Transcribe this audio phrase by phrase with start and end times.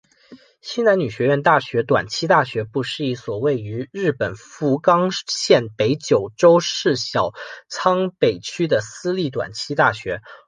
[0.61, 7.35] 西南女学院大学短期大学部是一所位于日本福冈县北九州市小
[7.67, 10.23] 仓北区的私立短期大学。